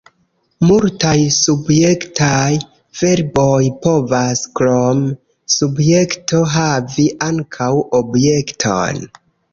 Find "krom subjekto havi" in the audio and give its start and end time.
4.61-7.09